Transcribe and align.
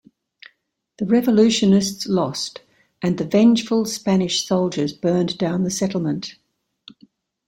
The 0.97 1.05
revolutionists 1.05 2.07
lost 2.07 2.61
and 3.03 3.19
the 3.19 3.23
vengeful 3.23 3.85
Spanish 3.85 4.47
soldiers 4.47 4.93
burned 4.93 5.37
down 5.37 5.63
the 5.63 5.69
settlement. 5.69 6.37